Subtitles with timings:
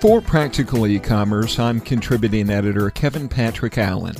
[0.00, 4.14] For Practical E-commerce, I'm contributing editor Kevin Patrick Allen.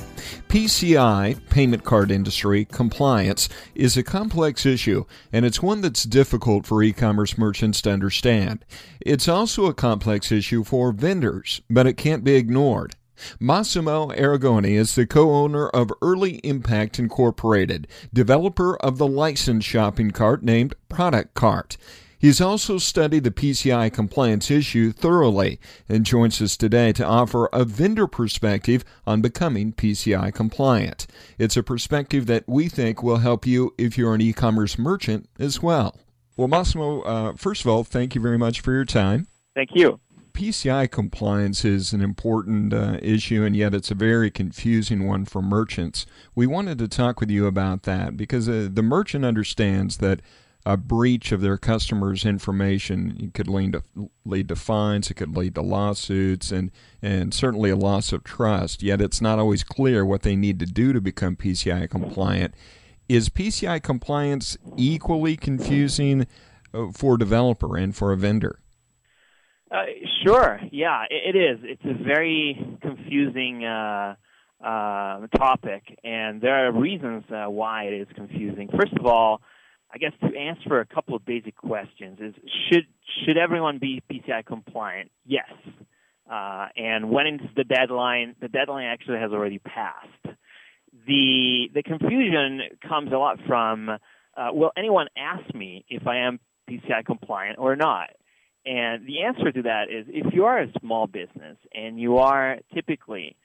[0.49, 6.81] PCI, payment card industry, compliance is a complex issue, and it's one that's difficult for
[6.81, 8.65] e commerce merchants to understand.
[9.01, 12.95] It's also a complex issue for vendors, but it can't be ignored.
[13.39, 20.41] Massimo Arrigoni is the co-owner of Early Impact Incorporated, developer of the licensed shopping cart
[20.41, 21.77] named ProductCart.
[22.19, 27.63] He's also studied the PCI compliance issue thoroughly and joins us today to offer a
[27.63, 31.05] vendor perspective on becoming PCI compliant.
[31.37, 35.29] It's a perspective that we think will help you if you're an e commerce merchant
[35.37, 35.99] as well.
[36.35, 39.27] Well, Massimo, uh, first of all, thank you very much for your time.
[39.55, 39.99] Thank you.
[40.33, 45.41] PCI compliance is an important uh, issue, and yet it's a very confusing one for
[45.41, 46.05] merchants.
[46.35, 50.21] We wanted to talk with you about that because uh, the merchant understands that
[50.67, 55.55] a breach of their customers' information could lead to, lead to fines, it could lead
[55.55, 58.83] to lawsuits, and, and certainly a loss of trust.
[58.83, 62.53] Yet it's not always clear what they need to do to become PCI compliant.
[63.07, 66.27] Is PCI compliance equally confusing
[66.73, 68.59] uh, for a developer and for a vendor?
[69.71, 69.85] Uh,
[70.25, 70.59] sure.
[70.69, 71.59] Yeah, it, it is.
[71.63, 74.15] It's a very confusing uh,
[74.61, 78.67] uh, topic, and there are reasons uh, why it is confusing.
[78.77, 79.39] First of all,
[79.91, 82.33] I guess to answer a couple of basic questions is
[82.69, 82.85] should
[83.25, 85.11] should everyone be PCI compliant?
[85.25, 85.49] Yes.
[86.29, 88.35] Uh, and when is the deadline?
[88.41, 90.37] The deadline actually has already passed.
[91.07, 96.39] The the confusion comes a lot from uh, will anyone ask me if I am
[96.69, 98.09] PCI compliant or not?
[98.65, 102.57] And the answer to that is if you are a small business and you are
[102.73, 103.37] typically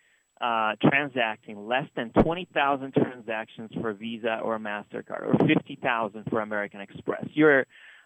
[0.43, 7.27] uh, transacting less than 20,000 transactions for Visa or MasterCard or 50,000 for American Express,
[7.33, 7.65] you're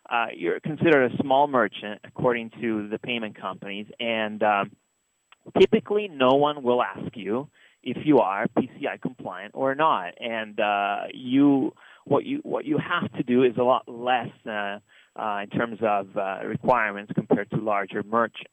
[0.09, 4.71] uh, you're considered a small merchant according to the payment companies, and um,
[5.59, 7.49] typically no one will ask you
[7.83, 10.15] if you are PCI compliant or not.
[10.21, 11.73] And uh, you
[12.05, 14.79] what you what you have to do is a lot less uh,
[15.17, 18.51] uh, in terms of uh, requirements compared to larger merchants.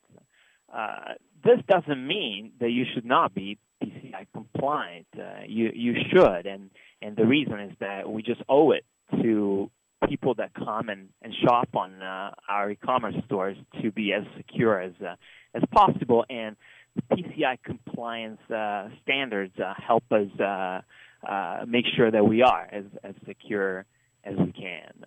[0.74, 1.14] Uh,
[1.44, 5.08] this doesn't mean that you should not be PCI compliant.
[5.18, 6.70] Uh, you you should, and
[7.02, 8.86] and the reason is that we just owe it
[9.22, 9.70] to
[10.08, 14.80] people that come and, and shop on uh, our e-commerce stores to be as secure
[14.80, 15.16] as uh,
[15.54, 16.26] as possible.
[16.30, 16.56] And
[16.96, 20.82] the PCI compliance uh, standards uh, help us uh,
[21.28, 23.86] uh, make sure that we are as as secure
[24.24, 25.06] as we can.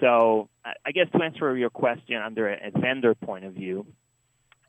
[0.00, 3.86] So I guess to answer your question under a vendor point of view,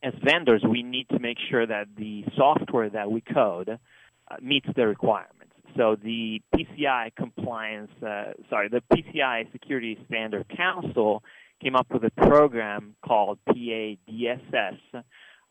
[0.03, 4.67] as vendors, we need to make sure that the software that we code uh, meets
[4.75, 5.53] the requirements.
[5.77, 11.23] So the PCI compliance, uh, sorry, the PCI Security Standard Council
[11.61, 14.77] came up with a program called PADSS,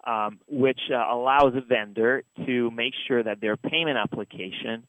[0.07, 4.87] um, which uh, allows a vendor to make sure that their payment application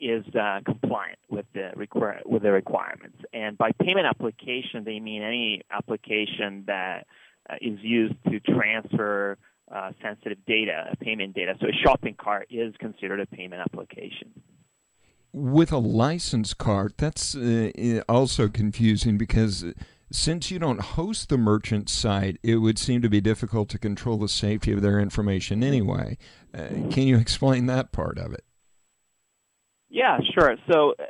[0.00, 3.16] is uh, compliant with the require with the requirements.
[3.32, 7.06] And by payment application, they mean any application that
[7.48, 9.38] uh, is used to transfer
[9.74, 11.54] uh, sensitive data, payment data.
[11.60, 14.30] So a shopping cart is considered a payment application.
[15.32, 19.64] With a license cart, that's uh, also confusing because
[20.10, 24.16] since you don't host the merchant site, it would seem to be difficult to control
[24.16, 26.18] the safety of their information anyway.
[26.56, 28.44] Uh, can you explain that part of it?
[29.88, 30.56] Yeah, sure.
[30.70, 31.04] So uh,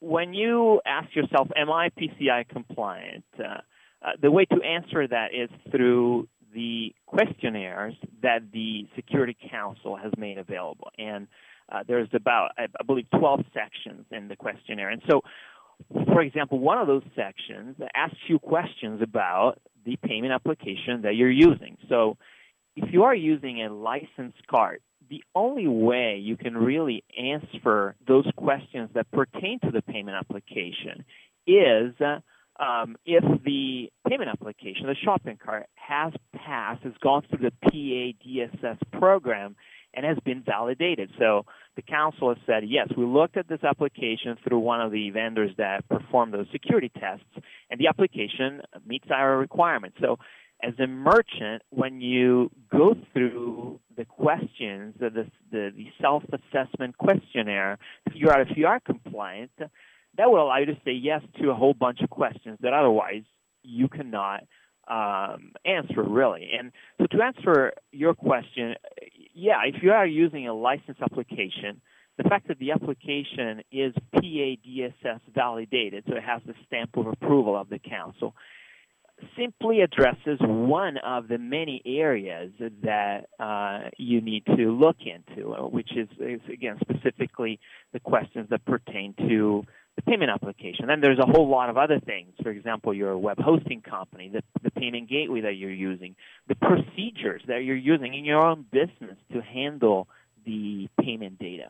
[0.00, 3.24] when you ask yourself, am I PCI compliant?
[3.38, 3.58] Uh,
[4.02, 10.12] uh, the way to answer that is through the questionnaires that the Security Council has
[10.16, 10.88] made available.
[10.98, 11.28] And
[11.70, 14.90] uh, there's about, I, I believe, 12 sections in the questionnaire.
[14.90, 15.20] And so,
[16.06, 21.30] for example, one of those sections asks you questions about the payment application that you're
[21.30, 21.76] using.
[21.88, 22.16] So
[22.76, 24.80] if you are using a licensed card
[25.10, 31.04] the only way you can really answer those questions that pertain to the payment application
[31.46, 31.92] is
[32.60, 38.78] um, if the payment application, the shopping cart, has passed, has gone through the PADSS
[38.92, 39.56] program,
[39.94, 41.10] and has been validated.
[41.18, 45.10] So the council has said, yes, we looked at this application through one of the
[45.10, 47.24] vendors that performed those security tests,
[47.70, 49.96] and the application meets our requirements.
[50.00, 50.18] So
[50.62, 55.10] as a merchant, when you go through the questions, the,
[55.50, 57.78] the, the self-assessment questionnaire
[58.12, 59.50] figure out if you are compliant,
[60.16, 63.22] that will allow you to say yes to a whole bunch of questions that otherwise
[63.62, 64.44] you cannot
[64.88, 66.50] um, answer, really.
[66.58, 68.74] And so to answer your question,
[69.34, 71.80] yeah, if you are using a license application,
[72.18, 77.56] the fact that the application is PADSS validated, so it has the stamp of approval
[77.58, 78.34] of the council,
[79.38, 82.52] simply addresses one of the many areas
[82.82, 87.60] that uh, you need to look into, which is, is, again, specifically
[87.92, 89.64] the questions that pertain to
[90.04, 90.86] the payment application.
[90.86, 92.32] Then there's a whole lot of other things.
[92.42, 96.16] For example, your web hosting company, the, the payment gateway that you're using,
[96.48, 100.08] the procedures that you're using in your own business to handle
[100.44, 101.68] the payment data.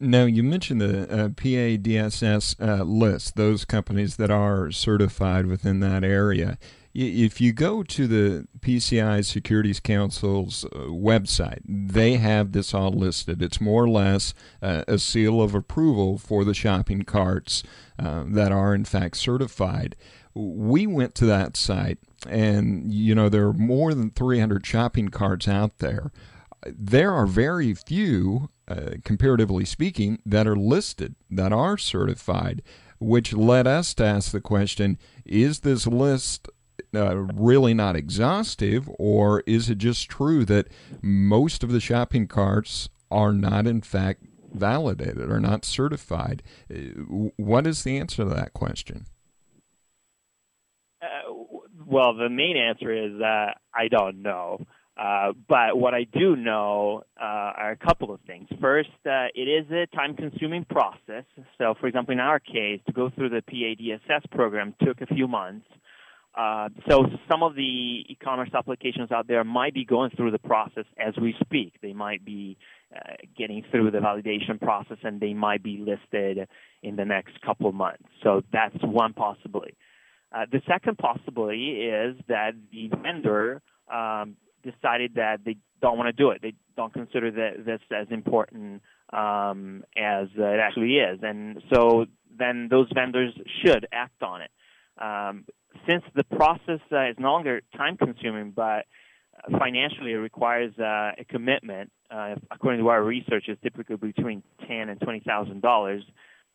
[0.00, 6.02] Now, you mentioned the uh, PADSS uh, list, those companies that are certified within that
[6.02, 6.58] area.
[6.94, 13.42] If you go to the PCI Securities Council's uh, website, they have this all listed.
[13.42, 17.62] It's more or less uh, a seal of approval for the shopping carts
[17.98, 19.96] uh, that are, in fact, certified.
[20.34, 25.46] We went to that site, and you know, there are more than 300 shopping carts
[25.46, 26.10] out there.
[26.66, 32.62] There are very few uh, comparatively speaking, that are listed, that are certified,
[32.98, 36.48] which led us to ask the question is this list
[36.94, 40.68] uh, really not exhaustive, or is it just true that
[41.02, 46.42] most of the shopping carts are not, in fact, validated or not certified?
[46.70, 46.76] Uh,
[47.36, 49.06] what is the answer to that question?
[51.02, 51.32] Uh,
[51.86, 54.66] well, the main answer is that I don't know.
[54.98, 58.48] Uh, but what I do know uh, are a couple of things.
[58.60, 61.24] First, uh, it is a time-consuming process.
[61.56, 65.28] So, for example, in our case, to go through the PADSS program took a few
[65.28, 65.66] months.
[66.38, 70.84] Uh, so some of the e-commerce applications out there might be going through the process
[71.04, 71.72] as we speak.
[71.82, 72.56] They might be
[72.94, 76.46] uh, getting through the validation process, and they might be listed
[76.84, 78.04] in the next couple of months.
[78.22, 79.76] So that's one possibility.
[80.30, 83.60] Uh, the second possibility is that the vendor
[83.92, 86.40] um, decided that they don't want to do it.
[86.40, 88.82] They don't consider that this as important
[89.12, 92.06] um, as it actually is, and so
[92.38, 93.32] then those vendors
[93.64, 94.50] should act on it.
[95.00, 95.44] Um,
[95.88, 98.86] since the process uh, is no longer time consuming, but
[99.58, 101.90] financially it requires uh, a commitment.
[102.10, 106.02] Uh, according to our research, is typically between ten and twenty thousand dollars.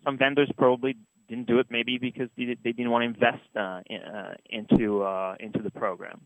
[0.03, 0.97] Some vendors probably
[1.29, 5.03] didn't do it, maybe because they, they didn't want to invest uh, in, uh, into
[5.03, 6.21] uh, into the program.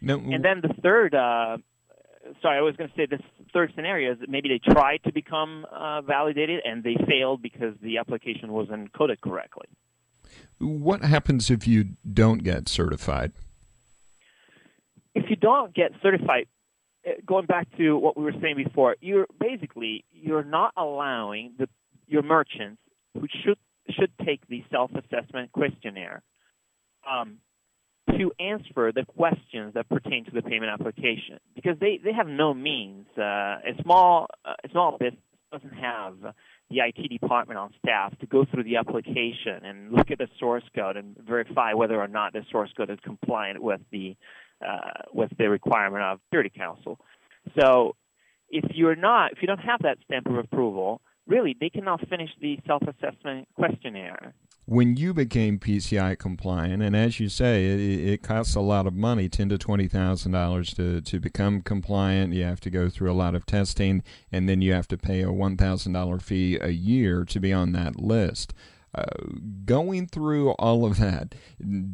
[0.00, 0.16] No.
[0.18, 1.58] And then the third, uh,
[2.42, 3.20] sorry, I was going to say this
[3.52, 7.74] third scenario is that maybe they tried to become uh, validated and they failed because
[7.80, 9.68] the application wasn't coded correctly.
[10.58, 13.32] What happens if you don't get certified?
[15.14, 16.46] If you don't get certified,
[17.06, 21.68] uh, going back to what we were saying before, you're basically you're not allowing the
[22.06, 22.80] your merchants
[23.14, 23.58] who should
[23.90, 26.22] should take the self-assessment questionnaire
[27.10, 27.38] um,
[28.10, 32.54] to answer the questions that pertain to the payment application because they, they have no
[32.54, 33.06] means.
[33.16, 35.20] Uh, a small uh, a small business
[35.52, 36.14] doesn't have
[36.72, 40.64] the IT department on staff to go through the application and look at the source
[40.74, 44.16] code and verify whether or not the source code is compliant with the
[44.66, 46.98] uh, with the requirement of Security Council.
[47.58, 47.96] So
[48.48, 52.30] if you're not if you don't have that stamp of approval, really they cannot finish
[52.40, 58.54] the self-assessment questionnaire when you became PCI compliant, and as you say, it, it costs
[58.54, 62.32] a lot of money ten to twenty thousand dollars to to become compliant.
[62.32, 65.22] You have to go through a lot of testing, and then you have to pay
[65.22, 68.54] a one thousand dollar fee a year to be on that list.
[68.94, 69.04] Uh,
[69.64, 71.34] going through all of that,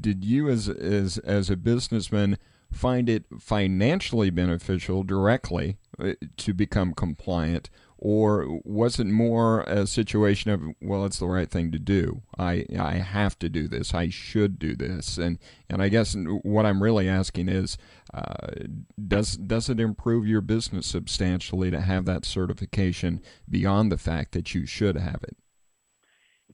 [0.01, 2.37] did you as as as a businessman
[2.71, 7.71] find it financially beneficial directly uh, to become compliant?
[7.99, 12.23] Or was it more a situation of well it's the right thing to do.
[12.39, 13.93] I i have to do this.
[13.93, 15.19] I should do this.
[15.19, 15.39] And
[15.69, 17.77] and i guess what i'm really asking is
[18.15, 18.49] uh,
[19.07, 24.55] does does it improve your business substantially to have that certification beyond the fact that
[24.55, 25.37] you should have it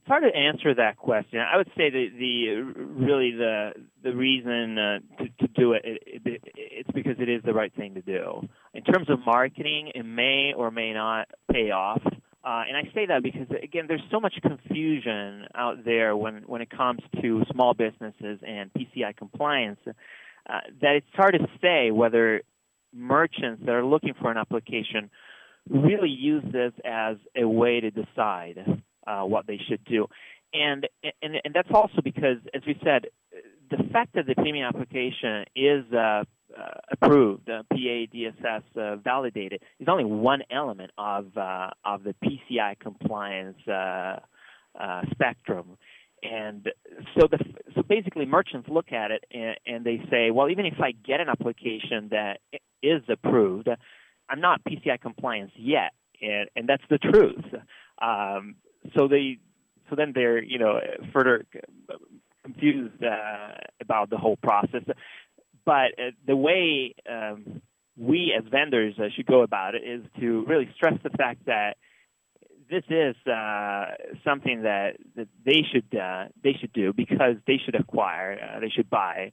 [0.05, 1.39] it's hard to answer that question.
[1.39, 3.71] I would say that the really the
[4.03, 7.73] the reason uh, to, to do it, it, it, it's because it is the right
[7.75, 8.47] thing to do.
[8.75, 12.03] In terms of marketing, it may or may not pay off.
[12.05, 16.61] Uh, and I say that because again, there's so much confusion out there when when
[16.61, 22.43] it comes to small businesses and PCI compliance uh, that it's hard to say whether
[22.93, 25.09] merchants that are looking for an application
[25.67, 30.07] really use this as a way to decide uh, what they should do.
[30.53, 30.87] And,
[31.21, 33.07] and and that's also because, as we said,
[33.69, 36.23] the fact that the payment application is uh, uh,
[36.91, 43.57] approved, uh, PA uh, validated, is only one element of uh, of the PCI compliance
[43.67, 45.77] uh, spectrum.
[46.23, 46.69] And
[47.19, 47.37] so, the,
[47.75, 51.19] so basically, merchants look at it and, and they say, well, even if I get
[51.19, 52.39] an application that
[52.81, 53.69] is approved,
[54.29, 57.45] I'm not PCI compliance yet, and, and that's the truth.
[58.01, 58.55] Um,
[58.95, 59.37] so they,
[59.89, 60.79] so then they're you know
[61.13, 61.45] further
[62.43, 64.83] confused uh, about the whole process.
[65.65, 67.61] But uh, the way um,
[67.97, 71.77] we as vendors uh, should go about it is to really stress the fact that
[72.69, 73.85] this is uh,
[74.23, 78.69] something that, that they should uh, they should do because they should acquire, uh, they
[78.69, 79.31] should buy,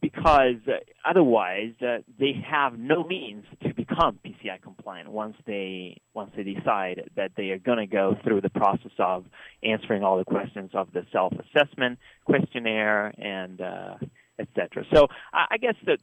[0.00, 0.56] because
[1.04, 7.32] otherwise they have no means to become PCI compliant once they once they decide that
[7.36, 9.24] they are going to go through the process of
[9.62, 13.94] answering all the questions of the self-assessment questionnaire and uh,
[14.38, 14.84] etc.
[14.92, 15.98] So I guess that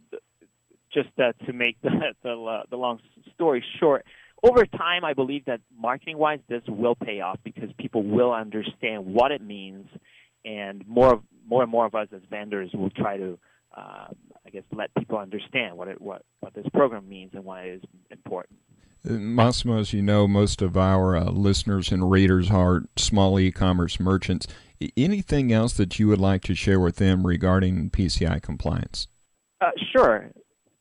[0.93, 2.99] just uh, to make the the, the long
[3.33, 4.05] story short.
[4.43, 9.31] Over time, I believe that marketing-wise, this will pay off because people will understand what
[9.31, 9.87] it means,
[10.43, 13.39] and more, more and more of us as vendors will try to
[13.75, 14.07] uh,
[14.45, 17.75] I guess let people understand what it what what this program means and why it
[17.75, 18.59] is important.
[19.07, 23.99] Uh, Massimo, as you know, most of our uh, listeners and readers are small e-commerce
[23.99, 24.47] merchants.
[24.97, 29.07] Anything else that you would like to share with them regarding PCI compliance?
[29.61, 30.31] Uh, sure.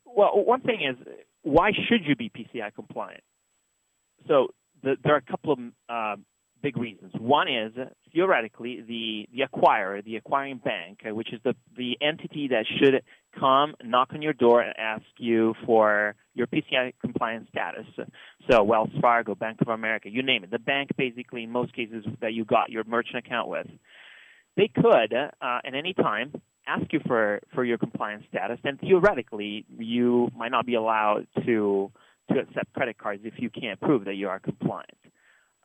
[0.04, 0.96] Well, one thing is,
[1.42, 3.22] why should you be PCI compliant?
[4.26, 4.48] So
[4.82, 6.16] the, there are a couple of uh,
[6.62, 7.12] big reasons.
[7.18, 7.72] One is
[8.12, 13.02] theoretically the, the acquirer, the acquiring bank, uh, which is the, the entity that should
[13.38, 17.86] come, knock on your door, and ask you for your PCI compliance status.
[18.50, 20.50] So Wells Fargo, Bank of America, you name it.
[20.50, 23.66] The bank, basically, in most cases that you got your merchant account with,
[24.56, 26.32] they could uh, at any time
[26.66, 31.90] ask you for, for your compliance status, and theoretically, you might not be allowed to
[32.32, 34.96] to accept credit cards if you can't prove that you are compliant.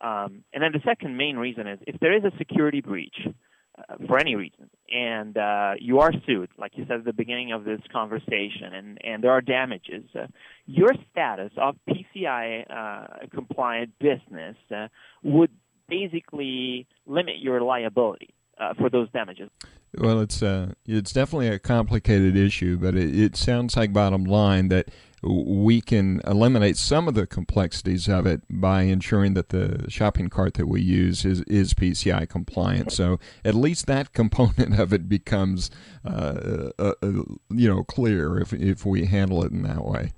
[0.02, 3.96] Um, and then the second main reason is if there is a security breach uh,
[4.08, 7.64] for any reason, and uh, you are sued, like you said at the beginning of
[7.64, 10.28] this conversation, and, and there are damages, uh,
[10.66, 14.88] your status of PCI uh, compliant business uh,
[15.24, 15.52] would
[15.88, 19.50] basically limit your liability uh, for those damages.
[19.98, 24.68] Well, it's uh, it's definitely a complicated issue, but it, it sounds like bottom line
[24.68, 24.90] that
[25.22, 30.54] we can eliminate some of the complexities of it by ensuring that the shopping cart
[30.56, 32.92] that we use is, is PCI compliant.
[32.92, 35.70] So at least that component of it becomes,
[36.06, 37.12] uh, uh, uh,
[37.50, 40.14] you know, clear if if we handle it in that way.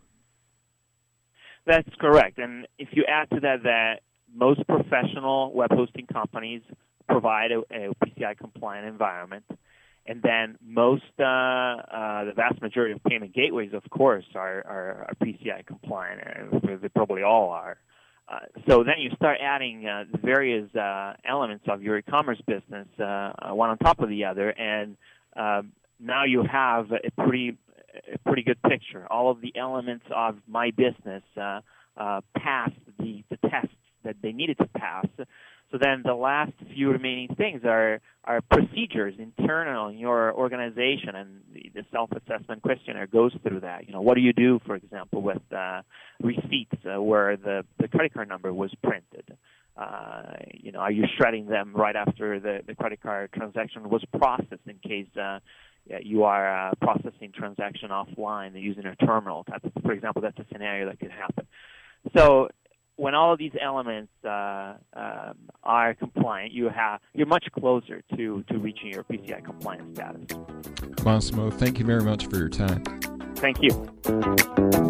[1.65, 2.39] That's correct.
[2.39, 4.01] And if you add to that that
[4.33, 6.61] most professional web hosting companies
[7.07, 9.43] provide a, a PCI compliant environment,
[10.05, 15.07] and then most, uh, uh, the vast majority of payment gateways, of course, are, are,
[15.09, 16.21] are PCI compliant.
[16.81, 17.77] They probably all are.
[18.27, 23.03] Uh, so then you start adding uh, various uh, elements of your e-commerce business, uh,
[23.03, 24.95] uh, one on top of the other, and
[25.35, 25.61] uh,
[25.99, 27.57] now you have a pretty,
[28.13, 29.05] a pretty good picture.
[29.11, 31.59] All of the elements of my business uh,
[31.97, 35.05] uh, passed the, the tests that they needed to pass.
[35.71, 41.41] So then the last few remaining things are are procedures internal in your organization, and
[41.53, 43.87] the, the self-assessment questionnaire goes through that.
[43.87, 45.81] You know, what do you do, for example, with uh,
[46.21, 49.37] receipts uh, where the the credit card number was printed?
[49.77, 54.03] Uh, you know, are you shredding them right after the, the credit card transaction was
[54.19, 55.39] processed in case uh,
[56.01, 60.45] you are uh, processing transaction offline using a terminal type of, for example, that's a
[60.51, 61.47] scenario that could happen.
[62.15, 62.49] So
[62.95, 65.33] when all of these elements uh, um,
[65.63, 70.37] are compliant, you have you're much closer to to reaching your PCI compliance status.
[71.03, 72.83] Massimo, thank you very much for your time.
[73.35, 73.71] Thank you.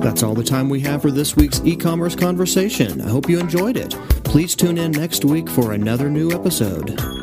[0.02, 3.00] That's all the time we have for this week's e-commerce conversation.
[3.02, 3.92] I hope you enjoyed it.
[4.26, 7.21] Please tune in next week for another new episode.